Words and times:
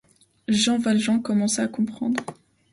Jean 0.47 0.79
Valjean 0.79 1.19
commença 1.21 1.61
à 1.61 1.67
comprendre. 1.67 2.23